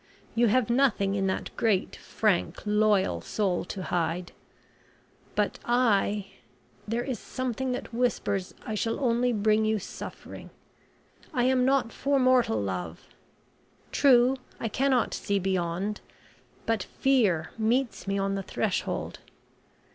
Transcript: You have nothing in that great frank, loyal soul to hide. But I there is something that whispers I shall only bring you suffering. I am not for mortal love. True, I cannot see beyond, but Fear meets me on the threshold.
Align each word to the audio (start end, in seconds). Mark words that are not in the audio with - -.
You 0.33 0.47
have 0.47 0.67
nothing 0.71 1.13
in 1.13 1.27
that 1.27 1.55
great 1.55 1.95
frank, 1.95 2.63
loyal 2.65 3.21
soul 3.21 3.63
to 3.65 3.83
hide. 3.83 4.31
But 5.35 5.59
I 5.63 6.31
there 6.87 7.03
is 7.03 7.19
something 7.19 7.71
that 7.73 7.93
whispers 7.93 8.55
I 8.65 8.73
shall 8.73 8.99
only 8.99 9.31
bring 9.31 9.63
you 9.63 9.77
suffering. 9.77 10.49
I 11.35 11.43
am 11.43 11.65
not 11.65 11.93
for 11.93 12.17
mortal 12.17 12.59
love. 12.59 13.09
True, 13.91 14.37
I 14.59 14.69
cannot 14.69 15.13
see 15.13 15.37
beyond, 15.37 16.01
but 16.65 16.81
Fear 16.81 17.51
meets 17.59 18.07
me 18.07 18.17
on 18.17 18.33
the 18.33 18.41
threshold. 18.41 19.19